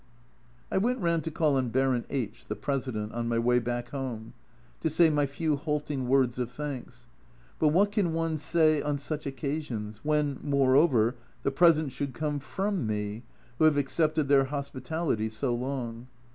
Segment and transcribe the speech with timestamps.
[0.71, 4.33] "I went round to call on Baron H (the President) on my way back home,
[4.79, 7.05] to say my few halting words of thanks
[7.59, 12.87] but what can one say on such occasions, when, moreover, the present should come from
[12.87, 13.21] me,
[13.59, 16.07] who have accepted their hospitality so long?